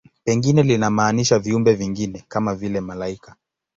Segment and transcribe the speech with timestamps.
[0.23, 3.35] Pengine linamaanisha viumbe vingine, kama vile malaika.